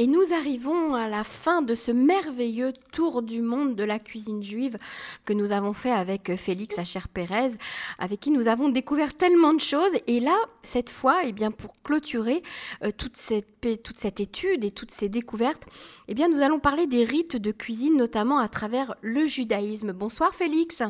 Et 0.00 0.06
nous 0.06 0.32
arrivons 0.32 0.94
à 0.94 1.08
la 1.08 1.24
fin 1.24 1.60
de 1.60 1.74
ce 1.74 1.92
merveilleux 1.92 2.72
tour 2.90 3.20
du 3.20 3.42
monde 3.42 3.76
de 3.76 3.84
la 3.84 3.98
cuisine 3.98 4.42
juive 4.42 4.78
que 5.26 5.34
nous 5.34 5.52
avons 5.52 5.74
fait 5.74 5.90
avec 5.90 6.34
Félix 6.36 6.78
Acher 6.78 7.00
Pérez, 7.12 7.50
avec 7.98 8.18
qui 8.18 8.30
nous 8.30 8.48
avons 8.48 8.70
découvert 8.70 9.14
tellement 9.14 9.52
de 9.52 9.60
choses. 9.60 9.92
Et 10.06 10.20
là, 10.20 10.38
cette 10.62 10.88
fois, 10.88 11.20
eh 11.24 11.32
bien, 11.32 11.50
pour 11.50 11.74
clôturer 11.82 12.42
euh, 12.82 12.88
toute, 12.96 13.18
cette, 13.18 13.82
toute 13.82 13.98
cette 13.98 14.20
étude 14.20 14.64
et 14.64 14.70
toutes 14.70 14.90
ces 14.90 15.10
découvertes, 15.10 15.66
eh 16.08 16.14
bien, 16.14 16.28
nous 16.28 16.40
allons 16.40 16.60
parler 16.60 16.86
des 16.86 17.04
rites 17.04 17.36
de 17.36 17.52
cuisine, 17.52 17.98
notamment 17.98 18.38
à 18.38 18.48
travers 18.48 18.94
le 19.02 19.26
judaïsme. 19.26 19.92
Bonsoir 19.92 20.34
Félix. 20.34 20.82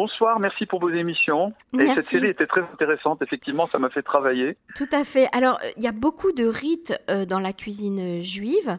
Bonsoir, 0.00 0.38
merci 0.38 0.64
pour 0.64 0.78
vos 0.78 0.90
émissions. 0.90 1.52
Et 1.76 1.88
cette 1.88 2.06
série 2.06 2.28
était 2.28 2.46
très 2.46 2.60
intéressante, 2.60 3.20
effectivement, 3.20 3.66
ça 3.66 3.80
m'a 3.80 3.90
fait 3.90 4.02
travailler. 4.02 4.56
Tout 4.76 4.86
à 4.92 5.02
fait. 5.02 5.26
Alors, 5.32 5.58
il 5.76 5.82
y 5.82 5.88
a 5.88 5.92
beaucoup 5.92 6.30
de 6.30 6.46
rites 6.46 6.96
euh, 7.10 7.24
dans 7.24 7.40
la 7.40 7.52
cuisine 7.52 8.22
juive, 8.22 8.78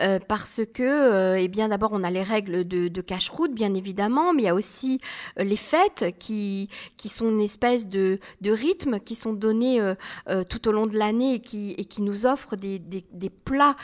euh, 0.00 0.18
parce 0.26 0.62
que, 0.64 0.82
euh, 0.82 1.38
eh 1.38 1.48
bien, 1.48 1.68
d'abord, 1.68 1.90
on 1.92 2.02
a 2.02 2.08
les 2.08 2.22
règles 2.22 2.66
de, 2.66 2.88
de 2.88 3.00
cache-route, 3.02 3.52
bien 3.52 3.74
évidemment, 3.74 4.32
mais 4.32 4.44
il 4.44 4.46
y 4.46 4.48
a 4.48 4.54
aussi 4.54 5.02
les 5.36 5.56
fêtes 5.56 6.16
qui, 6.18 6.70
qui 6.96 7.10
sont 7.10 7.28
une 7.28 7.42
espèce 7.42 7.86
de, 7.86 8.18
de 8.40 8.50
rythme 8.50 9.00
qui 9.00 9.16
sont 9.16 9.34
donnés 9.34 9.82
tout 10.48 10.66
au 10.66 10.72
long 10.72 10.86
de 10.86 10.96
l'année 10.96 11.34
et 11.34 11.40
qui, 11.40 11.74
et 11.76 11.84
qui 11.84 12.00
nous 12.00 12.24
offrent 12.24 12.56
des, 12.56 12.78
des, 12.78 13.04
des 13.12 13.28
plats 13.28 13.76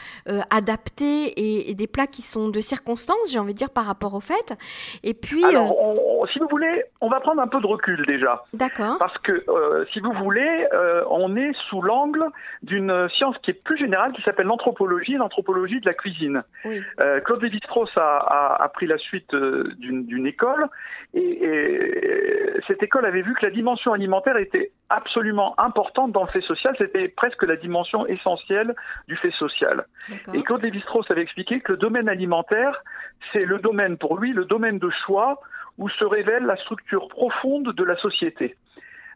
adaptés 0.49 1.27
et, 1.27 1.71
et, 1.71 1.75
des 1.75 1.87
plats 1.87 2.07
qui 2.07 2.23
sont 2.23 2.49
de 2.49 2.61
circonstance, 2.61 3.31
j'ai 3.31 3.39
envie 3.39 3.53
de 3.53 3.59
dire, 3.59 3.69
par 3.69 3.85
rapport 3.85 4.15
aux 4.15 4.21
fêtes. 4.21 4.55
Et 5.03 5.13
puis. 5.13 5.45
Alors, 5.45 5.77
si 6.33 6.39
vous 6.39 6.49
voulez, 6.49 6.70
on 7.01 7.09
va 7.09 7.21
prendre 7.21 7.41
un 7.41 7.47
peu 7.47 7.61
de 7.61 7.67
recul 7.67 8.05
déjà. 8.07 8.43
D'accord. 8.53 8.97
Parce 8.99 9.17
que, 9.19 9.45
euh, 9.49 9.85
si 9.93 10.01
vous 10.01 10.13
voulez, 10.13 10.67
euh, 10.73 11.03
on 11.11 11.37
est 11.37 11.53
sous 11.69 11.83
l'angle 11.83 12.25
d'une 12.63 13.09
science 13.11 13.37
qui 13.39 13.51
est 13.51 13.65
plus 13.65 13.77
générale, 13.77 14.13
qui 14.13 14.23
s'appelle 14.23 14.47
l'anthropologie, 14.47 15.15
l'anthropologie 15.15 15.81
de 15.81 15.87
la 15.87 15.95
cuisine. 15.95 16.43
Oui. 16.65 16.81
Euh, 17.01 17.21
Claude 17.21 17.43
Lévi-Strauss 17.43 17.91
a, 17.97 18.71
pris 18.75 18.87
la 18.87 18.99
suite 18.99 19.35
d'une 19.35 20.27
école, 20.27 20.69
et, 21.15 22.61
cette 22.67 22.83
école 22.83 23.07
avait 23.07 23.23
vu 23.23 23.35
que 23.35 23.45
la 23.45 23.51
dimension 23.51 23.93
alimentaire 23.93 24.37
était 24.37 24.71
absolument 24.91 25.59
importante 25.59 26.13
dans 26.13 26.23
le 26.23 26.29
fait 26.29 26.41
social, 26.43 26.75
c'était 26.79 27.09
presque 27.09 27.43
la 27.45 27.57
dimension 27.57 28.07
essentielle 28.07 28.75
du 29.09 29.17
fait 29.17 29.33
social. 29.33 29.87
Et 30.35 30.43
Claude 30.43 30.63
Lévi-Strauss 30.63 31.11
avait 31.11 31.23
expliqué 31.23 31.61
que 31.61 31.73
le 31.73 31.79
domaine 31.79 32.09
alimentaire, 32.09 32.83
c'est 33.33 33.45
le 33.45 33.59
domaine, 33.59 33.97
pour 33.97 34.19
lui, 34.19 34.33
le 34.33 34.45
domaine 34.45 34.79
de 34.79 34.91
choix 35.07 35.41
où 35.81 35.89
se 35.89 36.05
révèle 36.05 36.45
la 36.45 36.57
structure 36.57 37.09
profonde 37.09 37.73
de 37.73 37.85
la 37.85 37.97
société. 37.97 38.55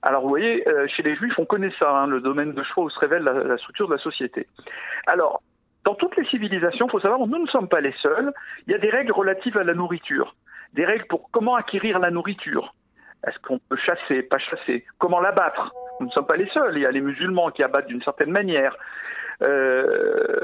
Alors 0.02 0.22
vous 0.22 0.30
voyez, 0.30 0.66
euh, 0.66 0.86
chez 0.88 1.02
les 1.02 1.14
juifs, 1.14 1.38
on 1.38 1.44
connaît 1.44 1.72
ça, 1.78 1.90
hein, 1.90 2.06
le 2.06 2.20
domaine 2.20 2.52
de 2.52 2.62
choix 2.62 2.84
où 2.84 2.90
se 2.90 2.98
révèle 2.98 3.22
la, 3.22 3.56
structure 3.58 3.86
de 3.86 3.94
la 3.94 4.00
société. 4.00 4.48
Alors, 5.06 5.42
dans 5.84 5.94
toutes 5.94 6.16
les 6.16 6.24
civilisations, 6.26 6.86
il 6.86 6.90
faut 6.90 7.00
savoir, 7.00 7.20
nous 7.26 7.38
ne 7.38 7.46
sommes 7.48 7.68
pas 7.68 7.82
les 7.82 7.94
seuls, 8.02 8.32
il 8.66 8.72
y 8.72 8.74
a 8.74 8.78
des 8.78 8.90
règles 8.90 9.12
relatives 9.12 9.58
à 9.58 9.64
la 9.64 9.74
nourriture, 9.74 10.34
des 10.72 10.86
règles 10.86 11.06
pour 11.06 11.30
comment 11.30 11.54
acquérir 11.54 11.98
la 11.98 12.10
nourriture. 12.10 12.74
Est-ce 13.26 13.38
qu'on 13.40 13.58
peut 13.58 13.76
chasser, 13.76 14.22
pas 14.22 14.38
chasser? 14.38 14.86
Comment 14.98 15.20
l'abattre? 15.20 15.72
Nous 16.00 16.06
ne 16.06 16.12
sommes 16.12 16.26
pas 16.26 16.36
les 16.36 16.48
seuls, 16.48 16.76
il 16.76 16.82
y 16.82 16.86
a 16.86 16.90
les 16.90 17.02
musulmans 17.02 17.50
qui 17.50 17.62
abattent 17.62 17.88
d'une 17.88 18.02
certaine 18.02 18.30
manière. 18.30 18.74
Euh, 19.42 20.40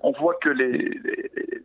on 0.00 0.12
voit 0.12 0.34
que 0.40 0.48
les, 0.48 0.98
les 1.04 1.62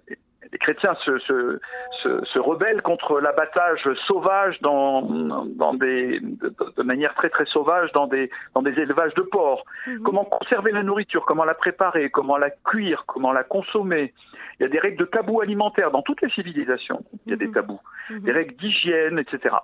chrétiens 0.60 0.96
se, 1.06 1.18
se, 1.20 1.60
se, 2.04 2.26
se 2.26 2.40
rebellent 2.40 2.82
contre 2.82 3.20
l'abattage 3.20 3.88
sauvage 4.08 4.60
dans, 4.62 5.02
dans 5.46 5.74
des, 5.74 6.20
de, 6.20 6.54
de, 6.78 6.84
manière 6.84 7.14
très 7.16 7.30
très 7.30 7.46
sauvage 7.46 7.92
dans 7.92 8.08
des, 8.08 8.30
dans 8.54 8.62
des 8.62 8.78
élevages 8.80 9.14
de 9.16 9.22
porcs. 9.22 9.64
Mhm. 9.88 10.04
Comment 10.04 10.26
conserver 10.26 10.72
la 10.72 10.84
nourriture, 10.84 11.26
comment 11.26 11.46
la 11.46 11.54
préparer, 11.54 12.10
comment 12.10 12.38
la 12.38 12.50
cuire, 12.50 13.04
comment 13.08 13.34
la 13.34 13.44
consommer? 13.44 14.14
Il 14.60 14.64
y 14.64 14.66
a 14.66 14.70
des 14.70 14.80
règles 14.80 14.98
de 14.98 15.06
tabous 15.06 15.42
alimentaires 15.42 15.92
dans 15.92 16.02
toutes 16.02 16.22
les 16.22 16.30
civilisations. 16.30 17.04
Il 17.26 17.32
y 17.32 17.34
a 17.34 17.38
des 17.38 17.48
mhm. 17.48 17.54
tabous, 17.54 17.82
mhm. 18.10 18.20
des 18.22 18.32
règles 18.32 18.56
d'hygiène, 18.56 19.20
etc. 19.20 19.56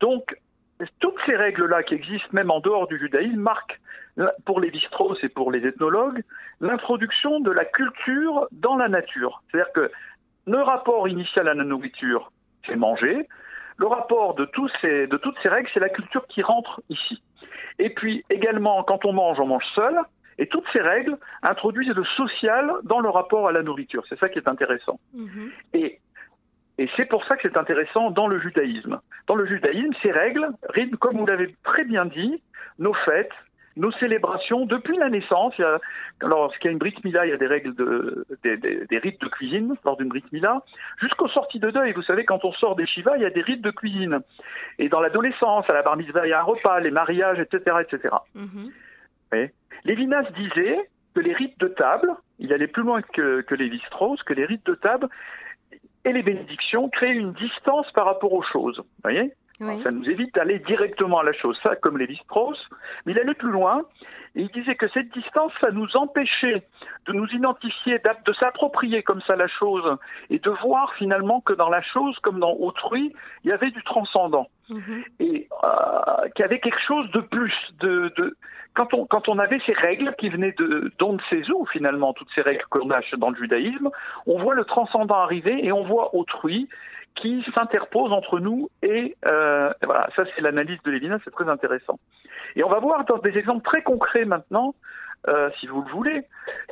Donc, 0.00 0.36
toutes 0.98 1.18
ces 1.24 1.36
règles-là 1.36 1.82
qui 1.84 1.94
existent 1.94 2.28
même 2.32 2.50
en 2.50 2.60
dehors 2.60 2.88
du 2.88 2.98
judaïsme 2.98 3.40
marquent, 3.40 3.80
pour 4.44 4.60
les 4.60 4.70
strauss 4.86 5.18
et 5.22 5.28
pour 5.28 5.50
les 5.50 5.66
ethnologues, 5.66 6.22
l'introduction 6.60 7.40
de 7.40 7.50
la 7.50 7.64
culture 7.64 8.46
dans 8.52 8.76
la 8.76 8.88
nature. 8.88 9.42
C'est-à-dire 9.50 9.72
que 9.72 9.90
le 10.46 10.62
rapport 10.62 11.08
initial 11.08 11.48
à 11.48 11.54
la 11.54 11.64
nourriture, 11.64 12.30
c'est 12.66 12.76
manger. 12.76 13.26
Le 13.76 13.86
rapport 13.86 14.34
de, 14.34 14.44
tous 14.44 14.70
ces, 14.80 15.06
de 15.06 15.16
toutes 15.16 15.36
ces 15.42 15.48
règles, 15.48 15.68
c'est 15.74 15.80
la 15.80 15.88
culture 15.88 16.26
qui 16.28 16.42
rentre 16.42 16.80
ici. 16.88 17.22
Et 17.78 17.90
puis 17.90 18.24
également, 18.30 18.82
quand 18.84 19.04
on 19.04 19.12
mange, 19.12 19.40
on 19.40 19.46
mange 19.46 19.66
seul. 19.74 19.98
Et 20.38 20.48
toutes 20.48 20.64
ces 20.72 20.80
règles 20.80 21.16
introduisent 21.42 21.94
le 21.94 22.04
social 22.16 22.72
dans 22.82 23.00
le 23.00 23.08
rapport 23.08 23.48
à 23.48 23.52
la 23.52 23.62
nourriture. 23.62 24.04
C'est 24.08 24.18
ça 24.18 24.28
qui 24.28 24.38
est 24.38 24.48
intéressant. 24.48 24.98
Mm-hmm. 25.16 25.50
Et, 25.74 26.00
et 26.78 26.90
c'est 26.96 27.04
pour 27.06 27.24
ça 27.24 27.36
que 27.36 27.48
c'est 27.48 27.56
intéressant 27.56 28.10
dans 28.10 28.26
le 28.26 28.40
judaïsme. 28.40 29.00
Dans 29.28 29.36
le 29.36 29.46
judaïsme, 29.46 29.92
ces 30.02 30.10
règles 30.10 30.48
rythment, 30.70 30.96
comme 30.98 31.18
vous 31.18 31.26
l'avez 31.26 31.54
très 31.62 31.84
bien 31.84 32.04
dit, 32.04 32.42
nos 32.78 32.94
fêtes, 32.94 33.32
nos 33.76 33.92
célébrations 33.92 34.66
depuis 34.66 34.96
la 34.96 35.08
naissance. 35.10 35.54
Lorsqu'il 36.20 36.66
y 36.66 36.68
a 36.68 36.72
une 36.72 36.78
Brit 36.78 36.94
Mila, 37.04 37.26
il 37.26 37.30
y 37.30 37.32
a 37.32 37.36
des 37.36 37.46
règles 37.46 37.74
de, 37.74 38.26
des, 38.42 38.56
des, 38.56 38.86
des 38.86 38.98
rites 38.98 39.20
de 39.20 39.28
cuisine 39.28 39.74
lors 39.84 39.96
d'une 39.96 40.08
Brit 40.08 40.24
Mila. 40.32 40.62
Jusqu'aux 41.00 41.28
sorties 41.28 41.58
de 41.58 41.70
deuil, 41.70 41.92
vous 41.92 42.02
savez, 42.02 42.24
quand 42.24 42.44
on 42.44 42.52
sort 42.52 42.76
des 42.76 42.86
Shiva, 42.86 43.16
il 43.16 43.22
y 43.22 43.26
a 43.26 43.30
des 43.30 43.42
rites 43.42 43.62
de 43.62 43.70
cuisine. 43.70 44.20
Et 44.78 44.88
dans 44.88 45.00
l'adolescence, 45.00 45.68
à 45.68 45.72
la 45.72 45.82
bar 45.82 45.96
mitzvah, 45.96 46.26
il 46.26 46.30
y 46.30 46.32
a 46.32 46.40
un 46.40 46.44
repas, 46.44 46.80
les 46.80 46.90
mariages, 46.90 47.40
etc., 47.40 47.76
etc. 47.82 48.14
Mm-hmm. 48.36 49.50
Lévinas 49.84 50.30
disait 50.36 50.78
que 51.14 51.20
les 51.20 51.32
rites 51.32 51.58
de 51.58 51.68
table, 51.68 52.14
il 52.38 52.52
allait 52.52 52.66
plus 52.66 52.82
loin 52.82 53.02
que, 53.02 53.42
que 53.42 53.54
Lévi-Strauss, 53.54 54.22
que 54.22 54.32
les 54.32 54.44
rites 54.44 54.66
de 54.66 54.74
table 54.74 55.08
et 56.04 56.12
les 56.12 56.22
bénédictions 56.22 56.88
créent 56.88 57.14
une 57.14 57.32
distance 57.32 57.90
par 57.92 58.06
rapport 58.06 58.32
aux 58.32 58.42
choses. 58.42 58.78
Vous 59.02 59.10
voyez 59.60 59.82
ça 59.82 59.90
nous 59.90 60.08
évite 60.08 60.34
d'aller 60.34 60.58
directement 60.60 61.20
à 61.20 61.24
la 61.24 61.32
chose, 61.32 61.58
ça 61.62 61.76
comme 61.76 61.98
Lévi-Strauss, 61.98 62.58
mais 63.06 63.12
il 63.12 63.18
allait 63.18 63.34
plus 63.34 63.50
loin, 63.50 63.82
et 64.36 64.42
il 64.42 64.48
disait 64.48 64.74
que 64.74 64.88
cette 64.88 65.12
distance, 65.12 65.52
ça 65.60 65.70
nous 65.70 65.96
empêchait 65.96 66.64
de 67.06 67.12
nous 67.12 67.28
identifier, 67.28 67.98
de 67.98 68.32
s'approprier 68.32 69.02
comme 69.02 69.20
ça 69.22 69.36
la 69.36 69.46
chose, 69.46 69.96
et 70.30 70.38
de 70.38 70.50
voir 70.50 70.92
finalement 70.94 71.40
que 71.40 71.52
dans 71.52 71.68
la 71.68 71.82
chose, 71.82 72.18
comme 72.20 72.40
dans 72.40 72.52
autrui, 72.52 73.14
il 73.44 73.50
y 73.50 73.52
avait 73.52 73.70
du 73.70 73.82
transcendant, 73.84 74.48
mhm. 74.70 75.04
et 75.20 75.48
euh, 75.62 76.28
qu'il 76.34 76.42
y 76.42 76.46
avait 76.46 76.60
quelque 76.60 76.82
chose 76.86 77.10
de 77.12 77.20
plus, 77.20 77.54
de, 77.80 78.12
de 78.16 78.36
quand 78.74 78.92
on, 78.92 79.06
quand 79.06 79.28
on 79.28 79.38
avait 79.38 79.60
ces 79.66 79.72
règles 79.72 80.14
qui 80.18 80.28
venaient 80.28 80.54
de 80.58 80.92
d'on 80.98 81.18
où 81.54 81.66
finalement, 81.66 82.12
toutes 82.12 82.30
ces 82.34 82.42
règles 82.42 82.64
qu'on 82.70 82.90
a 82.90 83.00
dans 83.16 83.30
le 83.30 83.36
judaïsme, 83.36 83.90
on 84.26 84.42
voit 84.42 84.54
le 84.54 84.64
transcendant 84.64 85.14
arriver 85.14 85.64
et 85.64 85.70
on 85.70 85.84
voit 85.84 86.14
autrui 86.14 86.68
qui 87.14 87.44
s'interpose 87.54 88.12
entre 88.12 88.40
nous 88.40 88.70
et, 88.82 89.16
euh, 89.24 89.72
voilà, 89.82 90.08
ça 90.16 90.24
c'est 90.34 90.42
l'analyse 90.42 90.82
de 90.84 90.90
Lévinas, 90.90 91.18
c'est 91.24 91.30
très 91.30 91.48
intéressant. 91.48 91.98
Et 92.56 92.64
on 92.64 92.68
va 92.68 92.78
voir 92.78 93.04
dans 93.04 93.18
des 93.18 93.36
exemples 93.38 93.64
très 93.64 93.82
concrets 93.82 94.24
maintenant, 94.24 94.74
euh, 95.28 95.50
si 95.58 95.66
vous 95.66 95.82
le 95.82 95.90
voulez. 95.90 96.22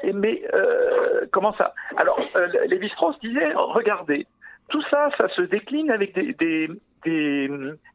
Et, 0.02 0.12
mais 0.12 0.42
euh, 0.52 1.26
comment 1.32 1.54
ça? 1.54 1.74
Alors, 1.96 2.20
euh, 2.36 2.48
Lévi-Strauss 2.66 3.18
disait, 3.20 3.52
regardez, 3.54 4.26
tout 4.68 4.82
ça, 4.90 5.10
ça 5.16 5.28
se 5.28 5.42
décline 5.42 5.90
avec 5.90 6.14
des, 6.14 6.34
des, 6.34 6.68
des, 7.04 7.50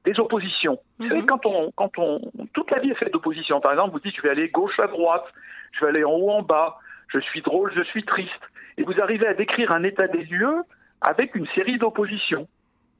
des 0.05 0.19
oppositions. 0.19 0.79
Vous 0.99 1.07
savez, 1.07 1.21
mhm. 1.21 1.25
quand 1.25 1.45
on, 1.45 1.71
quand 1.75 1.91
on, 1.97 2.19
toute 2.53 2.71
la 2.71 2.79
vie 2.79 2.91
est 2.91 2.95
faite 2.95 3.13
d'oppositions. 3.13 3.61
Par 3.61 3.71
exemple, 3.71 3.91
vous 3.91 3.99
dites, 3.99 4.15
je 4.15 4.21
vais 4.21 4.29
aller 4.29 4.49
gauche 4.49 4.79
à 4.79 4.87
droite, 4.87 5.25
je 5.73 5.81
vais 5.81 5.89
aller 5.89 6.03
en 6.03 6.11
haut 6.11 6.31
en 6.31 6.41
bas, 6.41 6.77
je 7.09 7.19
suis 7.19 7.41
drôle, 7.41 7.71
je 7.75 7.83
suis 7.83 8.03
triste. 8.03 8.31
Et 8.77 8.83
vous 8.83 8.99
arrivez 9.01 9.27
à 9.27 9.33
décrire 9.33 9.71
un 9.71 9.83
état 9.83 10.07
des 10.07 10.23
lieux 10.23 10.63
avec 11.01 11.35
une 11.35 11.47
série 11.47 11.77
d'oppositions. 11.77 12.47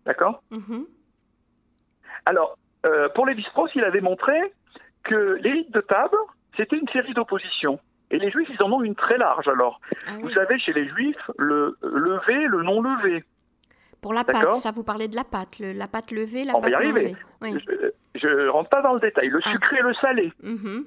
D'accord 0.06 0.42
mhm. 0.52 0.86
Alors, 2.26 2.58
euh, 2.86 3.10
pour 3.10 3.26
Lévi-Strauss, 3.26 3.72
il 3.76 3.84
avait 3.84 4.02
montré 4.02 4.54
que 5.04 5.40
l'élite 5.42 5.72
de 5.72 5.82
table, 5.82 6.18
c'était 6.56 6.78
une 6.78 6.88
série 6.90 7.14
d'oppositions. 7.14 7.80
Et 8.12 8.20
les 8.20 8.32
juifs, 8.32 8.50
ils 8.50 8.64
en 8.64 8.72
ont 8.72 8.84
une 8.84 8.96
très 8.96 9.18
large 9.18 9.48
alors. 9.48 9.82
Ah 10.08 10.12
vous 10.22 10.30
savez, 10.30 10.58
chez 10.60 10.74
les 10.74 10.88
juifs, 10.88 11.30
le 11.38 11.78
levé, 11.82 12.36
le 12.48 12.64
non 12.64 12.82
levé. 12.82 13.24
Pour 14.02 14.14
la 14.14 14.24
pâte, 14.24 14.54
ça 14.56 14.72
vous 14.72 14.84
parlait 14.84 15.08
de 15.08 15.16
la 15.16 15.24
pâte, 15.24 15.60
la 15.60 15.88
pâte 15.88 16.12
levée, 16.12 16.46
la 16.46 16.56
On 16.56 16.62
pâte 16.62 16.72
va 16.72 16.84
y 16.84 16.90
arriver. 16.90 17.16
Je 18.16 18.28
ne 18.28 18.48
rentre 18.48 18.70
pas 18.70 18.82
dans 18.82 18.94
le 18.94 19.00
détail. 19.00 19.30
Le 19.30 19.40
ah. 19.44 19.52
sucré 19.52 19.78
et 19.78 19.82
le 19.82 19.94
salé. 19.96 20.34
Mhm. 20.42 20.86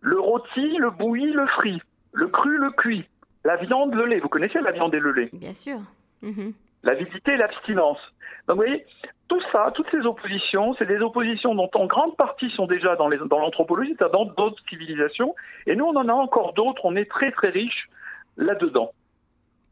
Le 0.00 0.20
rôti, 0.20 0.76
le 0.78 0.90
bouilli, 0.90 1.32
le 1.32 1.46
frit. 1.46 1.80
Le 2.12 2.28
cru, 2.28 2.56
le 2.56 2.70
cuit. 2.70 3.04
La 3.44 3.56
viande, 3.56 3.94
le 3.94 4.06
lait. 4.06 4.20
Vous 4.20 4.28
connaissez 4.28 4.60
la 4.60 4.72
viande 4.72 4.94
et 4.94 5.00
le 5.00 5.12
lait 5.12 5.30
Bien 5.32 5.54
sûr. 5.54 5.78
Mhm. 6.22 6.52
L'avidité 6.82 7.32
et 7.32 7.36
l'abstinence. 7.36 7.98
Donc 8.46 8.56
vous 8.56 8.64
voyez, 8.64 8.86
tout 9.28 9.40
ça, 9.52 9.70
toutes 9.74 9.90
ces 9.90 10.04
oppositions, 10.06 10.74
c'est 10.78 10.86
des 10.86 10.98
oppositions 10.98 11.54
dont 11.54 11.70
en 11.74 11.86
grande 11.86 12.16
partie 12.16 12.50
sont 12.50 12.66
déjà 12.66 12.96
dans 12.96 13.08
l'anthropologie, 13.08 13.94
dans 13.94 14.08
dans 14.08 14.24
d'autres 14.24 14.62
civilisations, 14.68 15.34
et 15.66 15.76
nous 15.76 15.84
on 15.84 15.96
en 15.96 16.08
a 16.08 16.12
encore 16.12 16.52
d'autres, 16.54 16.84
on 16.84 16.96
est 16.96 17.08
très 17.08 17.30
très 17.32 17.50
riche 17.50 17.88
là-dedans. 18.36 18.92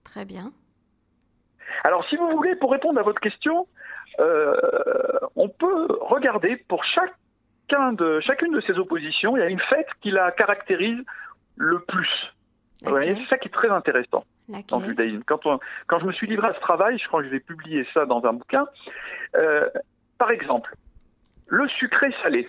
Très 0.05 0.25
bien. 0.25 0.53
Alors 1.85 2.05
si 2.09 2.17
vous 2.17 2.31
voulez, 2.31 2.57
pour 2.57 2.71
répondre 2.71 2.99
à 3.01 3.03
votre 3.03 3.21
question, 3.21 3.67
euh, 4.21 4.55
on 5.37 5.49
peut 5.49 5.87
regarder 6.01 6.57
pour 6.69 6.85
chacun 6.85 7.93
de, 7.93 8.21
chacune 8.21 8.53
de 8.53 8.61
ces 8.61 8.79
oppositions, 8.79 9.37
il 9.37 9.41
y 9.41 9.43
a 9.43 9.49
une 9.49 9.61
fête 9.61 9.89
qui 10.03 10.11
la 10.11 10.31
caractérise 10.33 10.99
le 11.57 11.81
plus. 11.81 12.33
c'est 12.83 13.27
ça 13.29 13.39
qui 13.39 13.49
est 13.49 13.53
très 13.53 13.71
intéressant 13.71 14.25
le 14.49 14.85
judaïsme. 14.85 15.23
Quand, 15.27 15.41
quand 15.87 15.99
je 15.99 16.07
me 16.07 16.13
suis 16.13 16.27
livré 16.27 16.49
à 16.49 16.55
ce 16.55 16.61
travail, 16.61 16.99
je 16.99 17.07
crois 17.07 17.21
que 17.21 17.27
je 17.27 17.33
vais 17.33 17.41
publier 17.41 17.87
ça 17.95 18.07
dans 18.07 18.25
un 18.25 18.33
bouquin. 18.33 18.67
Euh, 19.37 19.69
par 20.19 20.31
exemple, 20.31 20.75
le 21.47 21.69
sucré 21.69 22.15
salé. 22.23 22.49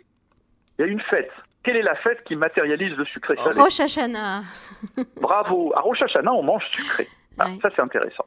Il 0.77 0.85
y 0.85 0.85
a 0.85 0.87
une 0.87 1.01
fête. 1.01 1.31
Quelle 1.63 1.75
est 1.75 1.83
la 1.83 1.95
fête 1.95 2.23
qui 2.23 2.35
matérialise 2.35 2.95
le 2.95 3.05
sucré 3.05 3.35
salé? 3.35 3.59
Rosh 3.59 3.79
Hashanah. 3.79 4.41
Bravo. 5.21 5.73
À 5.75 5.81
Rosh 5.81 6.01
Hashanah, 6.01 6.31
on 6.31 6.43
mange 6.43 6.65
sucré. 6.71 7.07
Ah, 7.37 7.47
ça, 7.61 7.69
c'est 7.73 7.81
intéressant. 7.81 8.25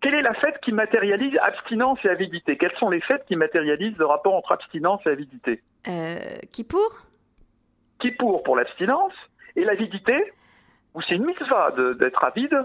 Quelle 0.00 0.14
est 0.14 0.22
la 0.22 0.34
fête 0.34 0.60
qui 0.62 0.70
matérialise 0.72 1.36
abstinence 1.42 1.98
et 2.04 2.08
avidité? 2.08 2.56
Quelles 2.56 2.76
sont 2.78 2.88
les 2.88 3.00
fêtes 3.00 3.24
qui 3.26 3.34
matérialisent 3.34 3.98
le 3.98 4.06
rapport 4.06 4.34
entre 4.34 4.52
abstinence 4.52 5.00
et 5.06 5.10
avidité? 5.10 5.60
Euh, 5.88 6.18
Kippour? 6.52 7.06
Kippour 7.98 8.44
pour 8.44 8.54
l'abstinence 8.56 9.12
et 9.56 9.64
l'avidité? 9.64 10.14
Ou 10.94 11.02
c'est 11.02 11.16
une 11.16 11.24
mitzvah 11.24 11.72
d'être 11.98 12.22
avide? 12.22 12.56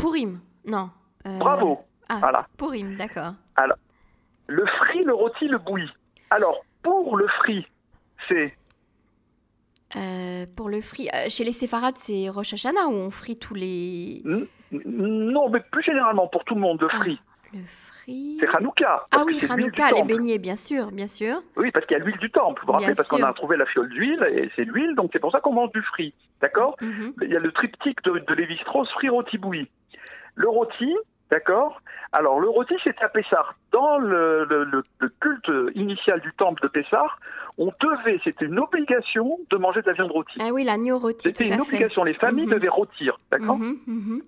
Pourim, 0.00 0.40
non. 0.64 0.90
Euh, 1.26 1.38
Bravo. 1.38 1.80
Ah, 2.08 2.18
voilà. 2.20 2.46
Pourim, 2.56 2.96
d'accord. 2.96 3.34
Alors, 3.56 3.76
le 4.46 4.66
frit, 4.66 5.04
le 5.04 5.14
rôti, 5.14 5.46
le 5.46 5.58
bouilli. 5.58 5.88
Alors, 6.30 6.64
pour 6.82 7.16
le 7.16 7.28
frit, 7.28 7.66
c'est 8.28 8.54
euh, 9.96 10.46
pour 10.56 10.68
le 10.68 10.80
frit, 10.80 11.08
euh, 11.14 11.28
chez 11.28 11.42
les 11.42 11.52
séfarades, 11.52 11.96
c'est 11.98 12.28
Rosh 12.28 12.54
Hashanah 12.54 12.86
où 12.86 12.92
on 12.92 13.10
frit 13.10 13.34
tous 13.36 13.54
les. 13.54 14.22
Non, 14.70 15.48
mais 15.48 15.60
plus 15.60 15.82
généralement 15.82 16.28
pour 16.28 16.44
tout 16.44 16.54
le 16.54 16.60
monde, 16.60 16.80
le 16.80 16.88
ah, 16.90 16.98
frit. 17.00 17.20
le 17.52 17.60
frit. 17.64 18.36
C'est 18.38 18.54
Hanouka. 18.54 19.06
Ah 19.10 19.24
oui, 19.26 19.40
Hanouka, 19.48 19.90
les 19.90 20.04
beignets, 20.04 20.38
bien 20.38 20.54
sûr, 20.54 20.92
bien 20.92 21.08
sûr. 21.08 21.42
Oui, 21.56 21.72
parce 21.72 21.86
qu'il 21.86 21.98
y 21.98 22.00
a 22.00 22.04
l'huile 22.04 22.18
du 22.18 22.30
temple. 22.30 22.62
Vous 22.62 22.68
vous 22.68 22.72
rappelez, 22.78 22.94
parce 22.94 23.08
qu'on 23.08 23.22
a 23.22 23.32
trouvé 23.32 23.56
la 23.56 23.66
fiole 23.66 23.88
d'huile 23.88 24.24
et 24.32 24.48
c'est 24.54 24.64
l'huile, 24.64 24.94
donc 24.94 25.10
c'est 25.12 25.18
pour 25.18 25.32
ça 25.32 25.40
qu'on 25.40 25.52
mange 25.52 25.72
du 25.72 25.82
frit. 25.82 26.14
D'accord? 26.40 26.76
Mhm. 26.80 27.14
Il 27.22 27.30
y 27.30 27.36
a 27.36 27.40
le 27.40 27.50
triptyque 27.50 28.02
de, 28.04 28.20
de 28.20 28.34
Lévi-Strauss, 28.34 28.88
frit, 28.90 29.08
rôti, 29.08 29.38
bouilli. 29.38 29.68
Le 30.34 30.48
rôti, 30.48 30.94
D'accord 31.30 31.80
Alors, 32.12 32.40
le 32.40 32.48
rôti, 32.48 32.74
c'est 32.82 33.00
à 33.02 33.08
Pessar. 33.08 33.54
Dans 33.70 33.98
le, 33.98 34.82
culte 35.20 35.50
initial 35.76 36.20
du 36.20 36.32
temple 36.32 36.62
de 36.62 36.68
Pessar, 36.68 37.20
on 37.56 37.72
devait, 37.80 38.20
c'était 38.24 38.46
une 38.46 38.58
obligation 38.58 39.38
de 39.48 39.56
manger 39.56 39.80
de 39.82 39.86
la 39.86 39.92
viande 39.92 40.10
rôtie. 40.10 40.38
Ah 40.40 40.48
oui, 40.52 40.64
l'agneau 40.64 40.98
rôti. 40.98 41.28
C'était 41.28 41.46
une 41.46 41.60
obligation, 41.60 42.02
les 42.02 42.14
familles 42.14 42.46
mhm. 42.46 42.54
devaient 42.54 42.68
rôtir, 42.68 43.18
d'accord 43.30 43.58
mhm, 43.58 43.78
mhm. 43.86 44.22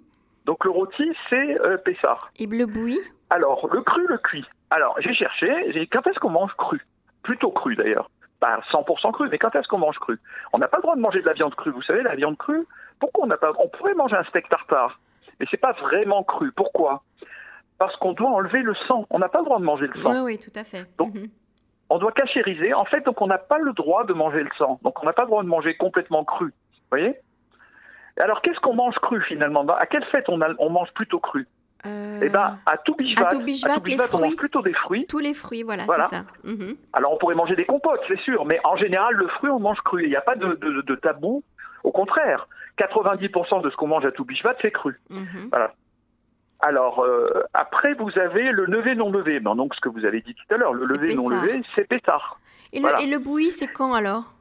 Donc, 0.46 0.64
le 0.64 0.70
rôti, 0.70 1.04
c'est 1.28 1.60
euh, 1.60 1.76
Pessar. 1.76 2.30
Et 2.36 2.46
le 2.46 2.66
bouilli? 2.66 3.00
Alors, 3.30 3.68
le 3.72 3.80
cru, 3.82 4.06
le 4.08 4.18
cuit. 4.18 4.44
Alors, 4.70 4.96
j'ai 5.00 5.14
cherché, 5.14 5.72
j'ai 5.72 5.86
quand 5.86 6.06
est-ce 6.06 6.18
qu'on 6.20 6.30
mange 6.30 6.54
cru? 6.54 6.80
Plutôt 7.22 7.50
cru 7.50 7.76
d'ailleurs. 7.76 8.10
Pas 8.40 8.60
100% 8.72 9.12
cru, 9.12 9.28
mais 9.30 9.38
quand 9.38 9.54
est-ce 9.54 9.68
qu'on 9.68 9.78
mange 9.78 9.98
cru? 9.98 10.18
On 10.52 10.58
n'a 10.58 10.66
pas 10.66 10.78
le 10.78 10.82
droit 10.82 10.96
de 10.96 11.00
manger 11.00 11.20
de 11.20 11.26
la 11.26 11.32
viande 11.32 11.54
crue. 11.54 11.70
Vous 11.70 11.82
savez, 11.82 12.02
la 12.02 12.16
viande 12.16 12.36
crue, 12.36 12.66
pourquoi 12.98 13.24
on 13.24 13.28
n'a 13.28 13.36
pas 13.36 13.52
On 13.58 13.68
pourrait 13.68 13.94
manger 13.94 14.16
un 14.16 14.24
steak 14.24 14.48
tartare 14.48 14.98
mais 15.42 15.48
c'est 15.50 15.56
pas 15.56 15.72
vraiment 15.72 16.22
cru. 16.22 16.52
Pourquoi? 16.52 17.02
Parce 17.76 17.96
qu'on 17.96 18.12
doit 18.12 18.30
enlever 18.30 18.62
le 18.62 18.76
sang. 18.86 19.06
On 19.10 19.18
n'a 19.18 19.28
pas 19.28 19.40
le 19.40 19.44
droit 19.44 19.58
de 19.58 19.64
manger 19.64 19.88
le 19.92 20.00
sang. 20.00 20.12
Oui, 20.12 20.18
oui, 20.22 20.38
tout 20.38 20.56
à 20.56 20.62
fait. 20.62 20.86
Donc, 20.98 21.14
mhm. 21.14 21.26
on 21.90 21.98
doit 21.98 22.12
cachériser. 22.12 22.72
En 22.74 22.84
fait, 22.84 23.04
donc 23.04 23.20
on 23.20 23.26
n'a 23.26 23.38
pas 23.38 23.58
le 23.58 23.72
droit 23.72 24.04
de 24.04 24.12
manger 24.12 24.44
le 24.44 24.50
sang. 24.56 24.78
Donc, 24.84 25.02
on 25.02 25.04
n'a 25.04 25.12
pas 25.12 25.22
le 25.22 25.28
droit 25.28 25.42
de 25.42 25.48
manger 25.48 25.74
complètement 25.74 26.24
cru. 26.24 26.46
Vous 26.46 26.88
voyez? 26.92 27.16
Alors, 28.20 28.40
qu'est-ce 28.42 28.60
qu'on 28.60 28.74
mange 28.74 28.94
cru 28.96 29.20
finalement? 29.22 29.66
À 29.66 29.86
quelle 29.86 30.04
fête 30.04 30.28
on, 30.28 30.38
on 30.60 30.70
mange 30.70 30.92
plutôt 30.94 31.18
cru? 31.18 31.48
Euh... 31.86 32.20
Eh 32.22 32.28
ben, 32.28 32.60
à 32.64 32.76
tout 32.78 32.94
Bishvat, 32.94 33.30
on 34.12 34.18
mange 34.20 34.36
plutôt 34.36 34.62
des 34.62 34.74
fruits. 34.74 35.06
Tous 35.08 35.18
les 35.18 35.34
fruits, 35.34 35.64
voilà, 35.64 35.84
c'est 35.88 36.16
ça. 36.16 36.24
Mhm. 36.44 36.76
Alors, 36.92 37.14
on 37.14 37.16
pourrait 37.16 37.34
manger 37.34 37.56
des 37.56 37.64
compotes, 37.64 38.00
c'est 38.06 38.20
sûr, 38.20 38.44
mais 38.44 38.60
en 38.62 38.76
général, 38.76 39.14
le 39.14 39.26
fruit, 39.26 39.50
on 39.50 39.58
mange 39.58 39.80
cru. 39.80 40.04
Il 40.04 40.08
n'y 40.08 40.14
a 40.14 40.20
pas 40.20 40.36
de, 40.36 40.54
de, 40.54 40.94
tabou. 40.94 41.42
Au 41.82 41.90
contraire, 41.90 42.46
90% 42.78 43.62
de 43.62 43.70
ce 43.70 43.76
qu'on 43.76 43.88
mange 43.88 44.04
à 44.06 44.12
tout 44.12 44.24
Bishvat, 44.24 44.54
c'est 44.60 44.70
cru. 44.70 45.00
Mhm. 45.10 45.48
Voilà. 45.50 45.74
Alors, 46.60 47.00
euh, 47.00 47.42
après, 47.54 47.94
vous 47.94 48.16
avez 48.18 48.52
le 48.52 48.64
levé 48.64 48.94
non 48.94 49.10
levé. 49.10 49.40
Ben, 49.40 49.56
donc, 49.56 49.74
ce 49.74 49.80
que 49.80 49.88
vous 49.88 50.04
avez 50.04 50.20
dit 50.20 50.34
tout 50.34 50.54
à 50.54 50.56
l'heure, 50.56 50.72
le 50.72 50.86
levé 50.86 51.14
non 51.14 51.28
levé, 51.28 51.60
c'est 51.74 51.88
pétard. 51.88 52.38
Et, 52.72 52.80
le, 52.80 52.88
et 53.00 53.06
le 53.06 53.18
bouilli, 53.18 53.50
c'est 53.50 53.66
quand 53.66 53.94
alors? 53.94 54.32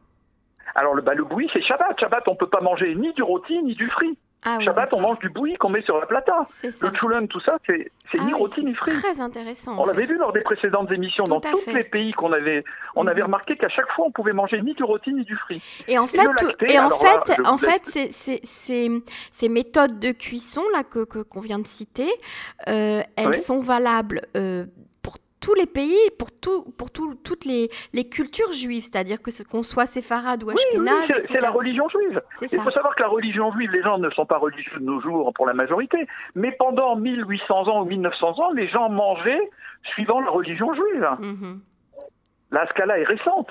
Alors, 0.75 0.94
le, 0.94 1.01
bah, 1.01 1.16
le 1.16 1.24
bouilli, 1.24 1.50
c'est 1.51 1.63
Shabbat. 1.63 2.00
Shabbat, 2.00 2.28
on 2.28 2.36
peut 2.36 2.48
pas 2.48 2.62
manger 2.62 2.94
ni 2.95 3.12
du 3.13 3.24
rôti, 3.24 3.62
ni 3.63 3.74
du 3.74 3.89
frit. 3.89 4.18
Ah 4.44 4.60
Shabbat, 4.60 4.92
on 4.94 5.02
mange 5.02 5.20
du 5.20 5.30
bouilli 5.30 5.56
qu'on 5.58 5.70
met 5.70 5.84
sur 5.84 6.00
la 6.00 6.08
plata. 6.08 6.44
Le 6.64 6.98
choulen, 6.98 7.28
tout 7.28 7.40
ça, 7.42 7.58
c'est 7.68 7.92
ah 8.18 8.24
ni 8.24 8.34
rôti 8.34 8.66
ni 8.66 8.74
frit. 8.74 8.92
Très 8.92 9.22
intéressant. 9.22 9.76
On 9.78 9.86
l'avait 9.86 10.06
vu 10.06 10.18
lors 10.18 10.34
des 10.34 10.42
précédentes 10.42 10.92
émissions. 10.92 11.26
dans 11.26 11.40
tous 11.40 11.68
les 11.68 11.84
pays 11.84 12.12
qu'on 12.14 12.32
avait, 12.32 12.64
on 12.96 13.06
avait 13.06 13.22
mhm. 13.22 13.28
remarqué 13.28 13.56
qu'à 13.56 13.70
chaque 13.70 13.90
fois, 13.92 14.06
on 14.08 14.12
pouvait 14.12 14.34
manger 14.34 14.62
ni 14.62 14.74
du 14.74 14.84
rôti 14.84 15.14
ni 15.14 15.24
du 15.26 15.36
frit. 15.36 15.84
Et 15.88 16.00
en 16.00 16.08
fait, 16.08 16.22
et, 16.68 16.80
en 16.80 16.90
fait, 16.90 17.42
en 17.46 17.58
fait, 17.58 17.86
ces 17.86 19.50
méthodes 19.50 20.00
de 20.00 20.12
cuisson 20.12 20.64
là 20.74 20.84
que 20.84 21.04
qu'on 21.04 21.40
vient 21.40 21.60
de 21.60 21.68
citer, 21.68 22.10
euh, 22.68 23.02
elles 23.16 23.38
sont 23.38 23.60
valables. 23.60 24.22
Euh, 24.36 24.66
tous 25.42 25.54
les 25.56 25.66
pays, 25.66 25.98
pour, 26.20 26.30
tout, 26.32 26.72
pour 26.78 26.92
tout, 26.92 27.16
toutes 27.16 27.46
les, 27.46 27.70
les, 27.94 28.08
cultures 28.08 28.52
juives, 28.52 28.84
c'est-à-dire 28.84 29.22
que 29.22 29.32
qu'on 29.50 29.64
soit 29.64 29.88
séfarade 29.88 30.44
ou 30.44 30.52
ashkénaze. 30.52 31.10
Oui, 31.10 31.16
c'est 31.26 31.42
la 31.42 31.50
religion 31.50 31.90
juive. 31.90 32.22
Il 32.42 32.62
faut 32.62 32.72
savoir 32.72 32.96
que 32.96 33.02
la 33.02 33.10
religion 33.10 33.52
juive, 33.54 33.72
les 33.72 33.82
gens 33.82 33.98
ne 33.98 34.10
sont 34.12 34.26
pas 34.26 34.38
religieux 34.38 34.80
de 34.80 34.86
nos 34.86 35.02
jours 35.02 35.34
pour 35.34 35.48
la 35.48 35.54
majorité, 35.54 36.08
mais 36.36 36.52
pendant 36.52 36.96
1800 36.96 37.68
ans 37.68 37.82
ou 37.82 37.86
1900 37.86 38.40
ans, 38.40 38.52
les 38.52 38.68
gens 38.70 38.90
mangeaient 38.90 39.50
suivant 39.94 40.22
la 40.22 40.30
religion 40.30 40.74
juive. 40.74 41.10
Mm 41.20 41.60
La 42.52 42.68
scala 42.68 43.00
est 43.00 43.06
récente 43.06 43.50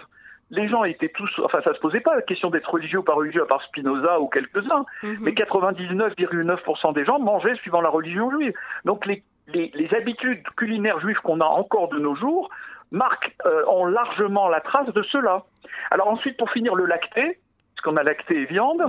les 0.50 0.68
gens 0.68 0.84
étaient 0.84 1.10
tous, 1.10 1.30
enfin 1.44 1.60
ça 1.62 1.72
se 1.74 1.78
posait 1.78 2.00
pas 2.00 2.16
la 2.16 2.22
question 2.22 2.50
d'être 2.50 2.68
religieux 2.68 2.98
ou 2.98 3.02
pas 3.02 3.14
religieux 3.14 3.42
à 3.42 3.46
part 3.46 3.62
Spinoza 3.62 4.20
ou 4.20 4.26
quelques-uns, 4.26 4.84
mhm. 5.02 5.18
mais 5.22 5.30
99,9% 5.30 6.92
des 6.92 7.04
gens 7.04 7.18
mangeaient 7.20 7.54
suivant 7.56 7.80
la 7.80 7.88
religion 7.88 8.30
juive. 8.30 8.52
Donc 8.84 9.06
les 9.06 9.22
les, 9.52 9.94
habitudes 9.94 10.42
culinaires 10.56 11.00
juives 11.00 11.20
qu'on 11.22 11.40
a 11.40 11.44
encore 11.44 11.88
de 11.88 11.98
nos 11.98 12.14
jours 12.14 12.50
marquent, 12.90 13.34
euh, 13.46 13.64
ont 13.66 13.84
largement 13.84 14.48
la 14.48 14.60
trace 14.60 14.92
de 14.92 15.02
cela. 15.04 15.44
Alors 15.90 16.08
ensuite, 16.08 16.36
pour 16.36 16.50
finir, 16.50 16.74
le 16.74 16.86
lacté, 16.86 17.38
parce 17.74 17.84
qu'on 17.84 17.96
a 17.96 18.02
lacté 18.02 18.42
et 18.42 18.44
viande. 18.46 18.82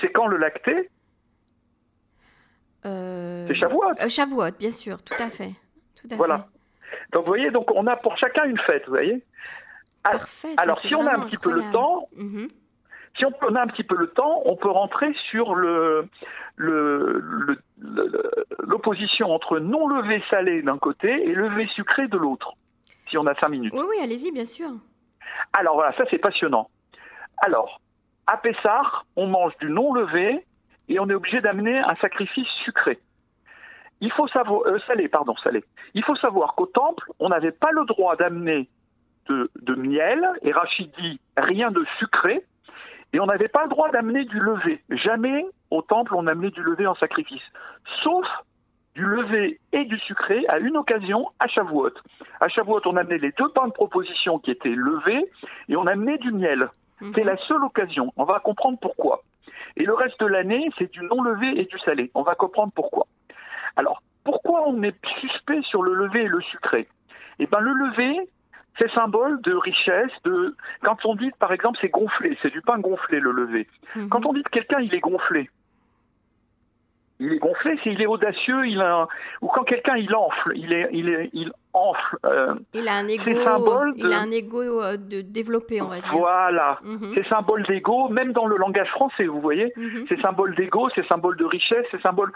C'est 0.00 0.12
quand 0.12 0.26
le 0.26 0.36
lacté 0.36 0.90
euh... 2.84 3.46
C'est 3.48 3.54
Shavuot. 3.54 3.82
Euh, 4.00 4.08
Shavuot, 4.08 4.52
bien 4.58 4.70
sûr, 4.70 5.02
tout 5.02 5.14
à 5.18 5.28
fait. 5.28 5.52
voilà. 6.12 6.46
Donc 7.12 7.24
vous 7.24 7.30
voyez, 7.30 7.50
donc 7.50 7.70
on 7.74 7.86
a 7.86 7.96
pour 7.96 8.16
chacun 8.16 8.44
une 8.44 8.58
fête, 8.58 8.84
vous 8.86 8.92
voyez. 8.92 9.24
Parfait, 10.02 10.54
Alors 10.56 10.80
si 10.80 10.94
on 10.94 11.04
a 11.06 11.16
un 11.16 11.20
petit 11.26 11.36
peu 11.36 11.52
le 11.52 11.72
temps, 11.72 12.08
mhm. 12.14 12.48
Si 13.16 13.24
on, 13.24 13.54
a 13.54 13.62
un 13.62 13.66
petit 13.66 13.84
peu 13.84 13.96
le 13.96 14.08
temps, 14.08 14.42
on 14.44 14.56
peut 14.56 14.70
rentrer 14.70 15.14
sur 15.30 15.54
le, 15.54 16.08
l'opposition 18.58 19.32
entre 19.32 19.58
non 19.58 19.88
levé 19.88 20.22
salé 20.30 20.62
d'un 20.62 20.78
côté 20.78 21.08
et 21.08 21.34
levé 21.34 21.66
sucré 21.74 22.08
de 22.08 22.16
l'autre, 22.16 22.52
si 23.08 23.18
on 23.18 23.26
a 23.26 23.34
cinq 23.34 23.48
minutes. 23.48 23.72
Oui, 23.74 23.84
oui, 23.88 23.96
allez-y, 24.02 24.32
bien 24.32 24.44
sûr. 24.44 24.68
Alors 25.52 25.74
voilà, 25.74 25.92
ça 25.96 26.04
c'est 26.10 26.18
passionnant. 26.18 26.68
Alors, 27.38 27.80
à 28.26 28.36
Pessar, 28.38 29.06
on 29.16 29.26
mange 29.26 29.56
du 29.58 29.70
non 29.70 29.92
levé 29.92 30.44
et 30.88 31.00
on 31.00 31.08
est 31.08 31.14
obligé 31.14 31.40
d'amener 31.40 31.78
un 31.78 31.94
sacrifice 31.96 32.48
sucré. 32.64 32.98
Il 34.00 34.12
faut 34.12 34.28
savoir, 34.28 34.62
euh, 34.66 34.78
salé, 34.86 35.08
pardon, 35.08 35.34
salé. 35.42 35.64
Il 35.94 36.04
faut 36.04 36.16
savoir 36.16 36.54
qu'au 36.54 36.66
temple, 36.66 37.10
on 37.18 37.30
n'avait 37.30 37.52
pas 37.52 37.70
le 37.72 37.84
droit 37.86 38.16
d'amener 38.16 38.68
de, 39.28 39.50
de, 39.62 39.74
miel, 39.74 40.24
et 40.42 40.52
Rachid 40.52 40.90
dit 40.98 41.20
rien 41.36 41.70
de 41.70 41.84
sucré, 41.98 42.44
et 43.16 43.20
on 43.20 43.24
n'avait 43.24 43.48
pas 43.48 43.62
le 43.62 43.70
droit 43.70 43.90
d'amener 43.90 44.26
du 44.26 44.38
levé. 44.38 44.82
Jamais 44.90 45.46
au 45.70 45.80
temple 45.80 46.14
on 46.14 46.26
amenait 46.26 46.50
du 46.50 46.62
levé 46.62 46.86
en 46.86 46.94
sacrifice. 46.96 47.42
Sauf 48.02 48.26
du 48.94 49.06
levé 49.06 49.58
et 49.72 49.86
du 49.86 49.98
sucré 50.00 50.44
à 50.48 50.58
une 50.58 50.76
occasion 50.76 51.26
à 51.38 51.46
Shavuot. 51.48 51.92
À 52.40 52.48
Shavuot, 52.48 52.82
on 52.84 52.96
amenait 52.96 53.16
les 53.16 53.32
deux 53.32 53.48
pains 53.48 53.68
de 53.68 53.72
proposition 53.72 54.38
qui 54.38 54.50
étaient 54.50 54.68
levés 54.68 55.24
et 55.70 55.76
on 55.76 55.86
amenait 55.86 56.18
du 56.18 56.30
miel. 56.30 56.68
Mhm. 57.00 57.12
C'est 57.14 57.22
la 57.22 57.38
seule 57.48 57.64
occasion. 57.64 58.12
On 58.18 58.24
va 58.24 58.38
comprendre 58.40 58.78
pourquoi. 58.82 59.22
Et 59.78 59.84
le 59.84 59.94
reste 59.94 60.20
de 60.20 60.26
l'année, 60.26 60.68
c'est 60.76 60.92
du 60.92 61.00
non 61.00 61.22
levé 61.22 61.58
et 61.58 61.64
du 61.64 61.78
salé. 61.78 62.10
On 62.14 62.22
va 62.22 62.34
comprendre 62.34 62.72
pourquoi. 62.74 63.06
Alors, 63.76 64.02
pourquoi 64.24 64.68
on 64.68 64.82
est 64.82 64.96
suspect 65.20 65.62
sur 65.62 65.82
le 65.82 65.94
levé 65.94 66.24
et 66.24 66.28
le 66.28 66.42
sucré? 66.42 66.86
Eh 67.38 67.46
bien, 67.46 67.60
le 67.60 67.72
levé, 67.72 68.28
c'est 68.78 68.90
symbole 68.92 69.40
de 69.42 69.54
richesse, 69.54 70.10
de 70.24 70.54
quand 70.82 71.04
on 71.04 71.14
dit 71.14 71.30
par 71.38 71.52
exemple 71.52 71.78
c'est 71.80 71.88
gonflé, 71.88 72.36
c'est 72.42 72.50
du 72.50 72.60
pain 72.62 72.78
gonflé 72.78 73.20
le 73.20 73.32
lever. 73.32 73.66
Mhm. 73.94 74.08
Quand 74.08 74.26
on 74.26 74.32
dit 74.32 74.42
que 74.42 74.50
quelqu'un 74.50 74.80
il 74.80 74.94
est 74.94 75.00
gonflé, 75.00 75.50
il 77.18 77.32
est 77.32 77.38
gonflé, 77.38 77.78
c'est 77.82 77.92
il 77.92 78.02
est 78.02 78.06
audacieux, 78.06 78.66
il 78.66 78.80
a 78.80 79.08
ou 79.40 79.48
quand 79.48 79.64
quelqu'un 79.64 79.96
il 79.96 80.14
enfle, 80.14 80.52
il 80.54 80.72
est 80.72 80.88
il 80.92 81.08
est 81.08 81.30
il 81.32 81.52
enfle. 81.72 82.18
Euh, 82.26 82.54
il 82.74 82.88
a 82.88 82.96
un 82.96 83.08
ego, 83.08 83.30
il 83.96 84.12
a 84.12 84.20
un 84.20 84.30
ego 84.30 84.82
euh, 84.82 84.96
de 84.96 85.22
développé, 85.22 85.80
on 85.80 85.88
va 85.88 86.00
dire. 86.00 86.12
Voilà, 86.12 86.78
mhm. 86.82 87.12
c'est 87.14 87.26
symbole 87.28 87.62
d'ego, 87.64 88.08
même 88.08 88.32
dans 88.32 88.46
le 88.46 88.56
langage 88.56 88.90
français, 88.90 89.26
vous 89.26 89.40
voyez, 89.40 89.72
mhm. 89.76 90.06
c'est 90.08 90.20
symbole 90.20 90.54
d'ego, 90.54 90.88
c'est 90.94 91.06
symbole 91.06 91.36
de 91.36 91.44
richesse, 91.44 91.86
c'est 91.90 92.02
symbole. 92.02 92.32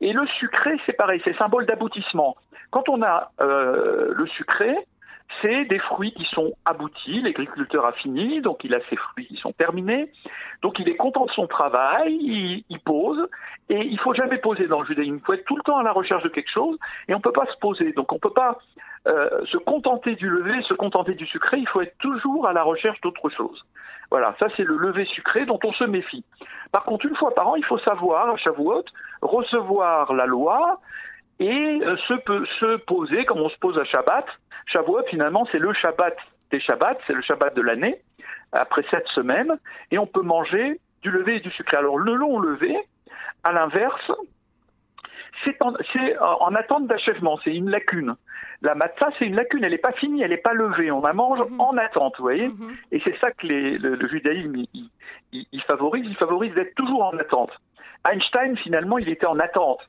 Et 0.00 0.12
le 0.12 0.26
sucré, 0.38 0.72
c'est 0.84 0.94
pareil, 0.94 1.20
c'est 1.24 1.36
symbole 1.36 1.64
d'aboutissement. 1.66 2.36
Quand 2.70 2.88
on 2.88 3.02
a 3.02 3.30
euh, 3.40 4.12
le 4.12 4.26
sucré, 4.26 4.74
c'est 5.40 5.64
des 5.64 5.78
fruits 5.78 6.12
qui 6.12 6.24
sont 6.26 6.52
aboutis, 6.64 7.22
l'agriculteur 7.22 7.86
a 7.86 7.92
fini, 7.92 8.40
donc 8.40 8.64
il 8.64 8.74
a 8.74 8.80
ses 8.90 8.96
fruits 8.96 9.26
qui 9.26 9.36
sont 9.36 9.52
terminés, 9.52 10.10
donc 10.62 10.78
il 10.78 10.88
est 10.88 10.96
content 10.96 11.26
de 11.26 11.30
son 11.30 11.46
travail, 11.46 12.64
il, 12.68 12.80
pose, 12.80 13.28
et 13.68 13.80
il 13.80 13.98
faut 14.00 14.14
jamais 14.14 14.38
poser 14.38 14.66
dans 14.66 14.80
le 14.80 14.86
judaïsme, 14.86 15.16
il 15.16 15.24
faut 15.24 15.32
être 15.32 15.44
tout 15.44 15.56
le 15.56 15.62
temps 15.62 15.78
à 15.78 15.82
la 15.82 15.92
recherche 15.92 16.22
de 16.22 16.28
quelque 16.28 16.50
chose, 16.50 16.76
et 17.08 17.14
on 17.14 17.18
ne 17.18 17.22
peut 17.22 17.32
pas 17.32 17.46
se 17.46 17.58
poser, 17.58 17.92
donc 17.92 18.12
on 18.12 18.16
ne 18.16 18.20
peut 18.20 18.30
pas 18.30 18.58
euh, 19.08 19.44
se 19.46 19.56
contenter 19.56 20.14
du 20.14 20.28
lever, 20.28 20.62
se 20.62 20.74
contenter 20.74 21.14
du 21.14 21.26
sucré, 21.26 21.58
il 21.58 21.68
faut 21.68 21.80
être 21.80 21.96
toujours 21.98 22.46
à 22.46 22.52
la 22.52 22.62
recherche 22.62 23.00
d'autre 23.00 23.28
chose. 23.30 23.64
Voilà, 24.10 24.36
ça 24.38 24.46
c'est 24.56 24.64
le 24.64 24.76
lever 24.76 25.06
sucré 25.06 25.46
dont 25.46 25.58
on 25.64 25.72
se 25.72 25.84
méfie. 25.84 26.22
Par 26.70 26.84
contre, 26.84 27.06
une 27.06 27.16
fois 27.16 27.34
par 27.34 27.48
an, 27.48 27.56
il 27.56 27.64
faut 27.64 27.78
savoir, 27.78 28.28
à 28.28 28.36
Shavuot, 28.36 28.84
recevoir 29.22 30.12
la 30.12 30.26
loi 30.26 30.80
et 31.38 31.80
euh, 31.82 31.96
se, 32.08 32.14
se 32.60 32.76
poser 32.76 33.24
comme 33.24 33.40
on 33.40 33.48
se 33.48 33.58
pose 33.58 33.78
à 33.78 33.84
Shabbat, 33.84 34.26
Shavuot, 34.66 35.04
finalement, 35.08 35.46
c'est 35.50 35.58
le 35.58 35.72
Shabbat 35.72 36.16
des 36.50 36.60
Shabbats, 36.60 36.98
c'est 37.06 37.14
le 37.14 37.22
Shabbat 37.22 37.54
de 37.54 37.62
l'année, 37.62 38.00
après 38.52 38.82
sept 38.90 39.06
semaines, 39.14 39.58
et 39.90 39.98
on 39.98 40.06
peut 40.06 40.22
manger 40.22 40.80
du 41.02 41.10
lever 41.10 41.36
et 41.36 41.40
du 41.40 41.50
sucré. 41.50 41.76
Alors, 41.76 41.98
le 41.98 42.14
long 42.14 42.38
lever, 42.38 42.76
à 43.42 43.52
l'inverse, 43.52 44.12
c'est 45.44 45.56
en, 46.20 46.54
attente 46.54 46.86
d'achèvement, 46.86 47.38
c'est 47.42 47.54
une 47.54 47.70
lacune. 47.70 48.14
La 48.60 48.76
matzah, 48.76 49.08
c'est 49.18 49.26
une 49.26 49.34
lacune, 49.34 49.64
elle 49.64 49.72
n'est 49.72 49.78
pas 49.78 49.92
finie, 49.92 50.22
elle 50.22 50.30
n'est 50.30 50.36
pas 50.36 50.52
levée, 50.52 50.92
on 50.92 51.00
la 51.00 51.12
mange 51.12 51.40
mhm. 51.40 51.60
en 51.60 51.76
attente, 51.76 52.14
vous 52.18 52.22
voyez 52.22 52.48
mhm. 52.48 52.76
Et 52.92 53.00
c'est 53.02 53.18
ça 53.18 53.32
que 53.32 53.46
le, 53.46 54.08
judaïsme, 54.08 54.64
il, 55.32 55.62
favorise, 55.62 56.04
il 56.06 56.16
favorise 56.16 56.54
d'être 56.54 56.74
toujours 56.76 57.04
en 57.04 57.18
attente. 57.18 57.50
Einstein, 58.04 58.56
finalement, 58.56 58.98
il 58.98 59.08
était 59.08 59.26
en 59.26 59.38
attente. 59.38 59.80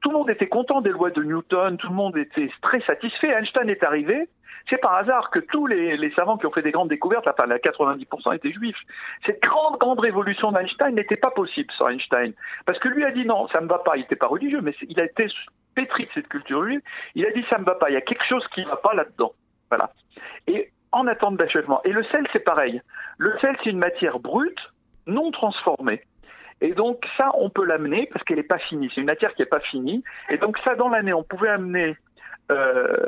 Tout 0.00 0.10
le 0.10 0.18
monde 0.18 0.30
était 0.30 0.48
content 0.48 0.80
des 0.80 0.90
lois 0.90 1.10
de 1.10 1.22
Newton, 1.22 1.76
tout 1.76 1.88
le 1.88 1.94
monde 1.94 2.16
était 2.16 2.50
très 2.60 2.80
satisfait. 2.82 3.32
Einstein 3.32 3.68
est 3.68 3.82
arrivé. 3.82 4.28
C'est 4.68 4.78
par 4.78 4.94
hasard 4.94 5.30
que 5.30 5.40
tous 5.40 5.66
les, 5.66 6.12
savants 6.14 6.38
qui 6.38 6.46
ont 6.46 6.52
fait 6.52 6.62
des 6.62 6.70
grandes 6.70 6.88
découvertes, 6.88 7.26
enfin, 7.26 7.46
90% 7.48 8.36
étaient 8.36 8.52
juifs. 8.52 8.78
Cette 9.26 9.42
grande, 9.42 9.78
grande 9.78 9.98
révolution 10.00 10.52
d'Einstein 10.52 10.94
n'était 10.94 11.16
pas 11.16 11.30
possible 11.30 11.72
sans 11.76 11.88
Einstein. 11.88 12.32
Parce 12.64 12.78
que 12.78 12.88
lui 12.88 13.04
a 13.04 13.10
dit 13.10 13.26
non, 13.26 13.48
ça 13.48 13.60
ne 13.60 13.66
va 13.66 13.78
pas. 13.78 13.96
Il 13.96 14.00
n'était 14.00 14.16
pas 14.16 14.28
religieux, 14.28 14.60
mais 14.60 14.74
il 14.88 15.00
a 15.00 15.04
été 15.04 15.26
pétri 15.74 16.04
de 16.04 16.10
cette 16.14 16.28
culture 16.28 16.64
juive. 16.64 16.80
Il 17.14 17.26
a 17.26 17.32
dit 17.32 17.44
ça 17.50 17.58
ne 17.58 17.64
va 17.64 17.74
pas. 17.74 17.90
Il 17.90 17.94
y 17.94 17.96
a 17.96 18.02
quelque 18.02 18.24
chose 18.24 18.46
qui 18.54 18.60
ne 18.60 18.68
va 18.68 18.76
pas 18.76 18.94
là-dedans. 18.94 19.32
Voilà. 19.68 19.90
Et 20.46 20.70
en 20.92 21.06
attente 21.06 21.36
d'achèvement. 21.36 21.80
Et 21.84 21.92
le 21.92 22.04
sel, 22.04 22.26
c'est 22.32 22.44
pareil. 22.44 22.80
Le 23.18 23.36
sel, 23.40 23.56
c'est 23.64 23.70
une 23.70 23.78
matière 23.78 24.20
brute, 24.20 24.60
non 25.06 25.30
transformée. 25.30 26.02
Et 26.62 26.74
donc 26.74 27.04
ça, 27.16 27.32
on 27.34 27.50
peut 27.50 27.66
l'amener 27.66 28.08
parce 28.12 28.24
qu'elle 28.24 28.36
n'est 28.36 28.44
pas 28.44 28.58
finie. 28.58 28.88
C'est 28.94 29.00
une 29.00 29.08
matière 29.08 29.34
qui 29.34 29.42
n'est 29.42 29.46
pas 29.46 29.60
finie. 29.60 30.04
Et 30.30 30.38
donc 30.38 30.56
ça, 30.64 30.76
dans 30.76 30.88
l'année, 30.88 31.12
on 31.12 31.24
pouvait 31.24 31.48
amener 31.48 31.96
euh, 32.52 33.06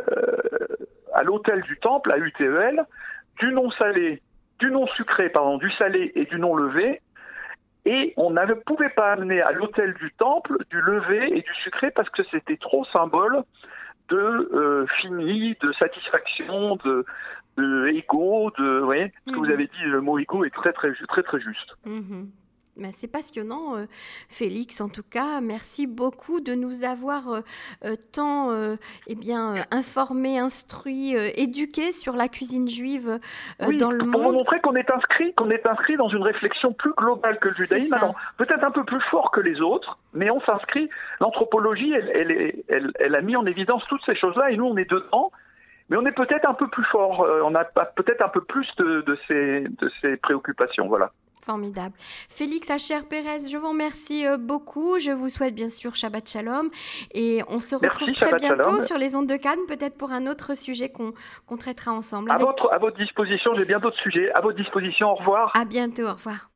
à 1.14 1.22
l'hôtel 1.22 1.62
du 1.62 1.78
temple, 1.78 2.10
à 2.10 2.18
UTEL, 2.18 2.84
du 3.38 3.52
non 3.52 3.70
salé, 3.70 4.20
du 4.58 4.72
non 4.72 4.88
sucré, 4.88 5.28
pardon, 5.28 5.56
du 5.58 5.70
salé 5.72 6.10
et 6.16 6.24
du 6.24 6.40
non 6.40 6.56
levé. 6.56 7.00
Et 7.86 8.12
on 8.16 8.30
ne 8.30 8.54
pouvait 8.54 8.88
pas 8.90 9.12
amener 9.12 9.40
à 9.40 9.52
l'hôtel 9.52 9.94
du 9.94 10.12
temple 10.14 10.56
du 10.70 10.80
levé 10.80 11.38
et 11.38 11.42
du 11.42 11.54
sucré 11.62 11.92
parce 11.92 12.10
que 12.10 12.22
c'était 12.32 12.56
trop 12.56 12.84
symbole 12.86 13.44
de 14.08 14.16
euh, 14.16 14.86
fini, 15.00 15.56
de 15.62 15.72
satisfaction, 15.74 16.74
de, 16.76 17.06
de 17.56 17.86
ego, 17.88 18.50
de, 18.58 18.78
vous 18.80 18.84
voyez, 18.84 19.12
ce 19.26 19.32
que 19.32 19.36
vous 19.36 19.44
mhm. 19.44 19.52
avez 19.52 19.66
dit, 19.66 19.84
le 19.84 20.00
mot 20.00 20.18
ego 20.18 20.44
est 20.44 20.54
très 20.54 20.72
très 20.72 20.92
très 21.08 21.22
très 21.22 21.40
juste. 21.40 21.76
Mhm. 21.86 22.30
Ben, 22.76 22.90
c'est 22.90 23.10
passionnant, 23.10 23.76
euh, 23.76 23.84
Félix. 24.28 24.80
En 24.80 24.88
tout 24.88 25.04
cas, 25.08 25.40
merci 25.40 25.86
beaucoup 25.86 26.40
de 26.40 26.54
nous 26.54 26.82
avoir 26.82 27.30
euh, 27.30 27.40
euh, 27.84 27.94
tant 28.12 28.50
eh 29.06 29.14
bien, 29.14 29.64
informés, 29.70 30.38
instruits, 30.38 31.14
éduqués 31.36 31.92
sur 31.92 32.16
la 32.16 32.28
cuisine 32.28 32.68
juive 32.68 33.20
dans 33.60 33.90
le 33.90 33.98
pour 33.98 34.08
monde. 34.08 34.22
Pour 34.22 34.32
montrer 34.32 34.60
qu'on 34.60 34.74
est 34.74 34.90
inscrit, 34.90 35.32
qu'on 35.34 35.50
est 35.50 35.64
inscrit 35.66 35.96
dans 35.96 36.08
une 36.08 36.22
réflexion 36.22 36.72
plus 36.72 36.92
globale 36.96 37.38
que 37.38 37.48
le 37.48 37.54
judaïsme, 37.54 37.96
peut-être 38.38 38.64
un 38.64 38.70
peu 38.70 38.84
plus 38.84 39.00
fort 39.10 39.30
que 39.30 39.40
les 39.40 39.60
autres, 39.60 39.98
mais 40.12 40.30
on 40.30 40.40
s'inscrit. 40.40 40.88
L'anthropologie, 41.20 41.92
elle, 41.92 42.54
elle, 42.68 42.92
elle, 42.98 43.14
a 43.14 43.20
mis 43.20 43.36
en 43.36 43.46
évidence 43.46 43.84
toutes 43.88 44.04
ces 44.04 44.16
choses-là, 44.16 44.50
et 44.50 44.56
nous, 44.56 44.66
on 44.66 44.76
est 44.76 44.90
dedans. 44.90 45.30
Mais 45.90 45.96
on 45.96 46.06
est 46.06 46.12
peut-être 46.12 46.48
un 46.48 46.54
peu 46.54 46.66
plus 46.68 46.84
fort, 46.84 47.26
on 47.44 47.54
a 47.54 47.64
peut-être 47.64 48.22
un 48.22 48.30
peu 48.30 48.40
plus 48.40 48.66
de, 48.78 49.02
de, 49.02 49.18
ces, 49.28 49.60
de 49.60 49.90
ces 50.00 50.16
préoccupations, 50.16 50.88
voilà. 50.88 51.12
Formidable. 51.44 51.94
Félix 51.98 52.70
Acher 52.70 53.00
Pérez, 53.08 53.50
je 53.50 53.58
vous 53.58 53.68
remercie 53.68 54.26
euh, 54.26 54.38
beaucoup. 54.38 54.98
Je 54.98 55.10
vous 55.10 55.28
souhaite 55.28 55.54
bien 55.54 55.68
sûr 55.68 55.94
Shabbat 55.94 56.26
Shalom. 56.26 56.70
Et 57.12 57.42
on 57.48 57.60
se 57.60 57.74
retrouve 57.74 58.12
très 58.12 58.34
bientôt 58.36 58.80
sur 58.80 58.96
les 58.96 59.14
ondes 59.14 59.26
de 59.26 59.36
Cannes, 59.36 59.58
peut-être 59.68 59.96
pour 59.96 60.12
un 60.12 60.26
autre 60.26 60.56
sujet 60.56 60.88
qu'on 60.88 61.56
traitera 61.56 61.92
ensemble. 61.92 62.30
À, 62.30 62.38
votre, 62.38 62.72
à 62.72 62.78
votre 62.78 62.96
disposition, 62.96 63.52
j'ai 63.56 63.66
bien 63.66 63.78
d'autres 63.78 64.00
sujets. 64.00 64.32
À 64.32 64.40
votre 64.40 64.56
disposition, 64.56 65.08
au 65.10 65.16
revoir. 65.16 65.52
À 65.54 65.64
bientôt, 65.64 66.04
au 66.04 66.14
revoir. 66.14 66.48